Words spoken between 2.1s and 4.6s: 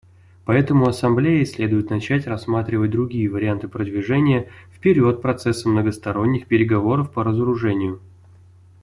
рассматривать другие варианты продвижения